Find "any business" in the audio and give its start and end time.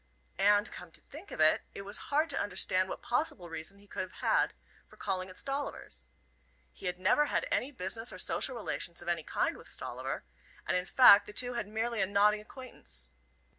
7.51-8.11